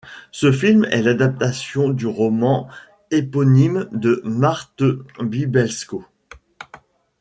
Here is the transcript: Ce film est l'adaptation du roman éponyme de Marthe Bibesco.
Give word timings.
Ce 0.31 0.51
film 0.51 0.85
est 0.85 1.03
l'adaptation 1.03 1.89
du 1.89 2.07
roman 2.07 2.67
éponyme 3.11 3.87
de 3.91 4.19
Marthe 4.23 4.81
Bibesco. 5.21 6.03